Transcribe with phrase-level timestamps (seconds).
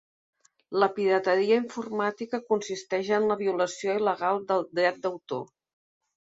[0.83, 5.47] La pirateria informàtica consisteix en la violació il·legal del dret d'autor.